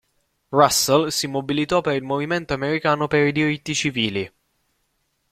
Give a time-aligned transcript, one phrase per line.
[0.49, 4.33] Russell si mobilitò per il Movimento Americano per i Diritti Civili.